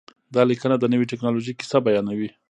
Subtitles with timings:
[0.35, 2.29] دا لیکنه د نوې ټکنالوژۍ کیسه بیانوي.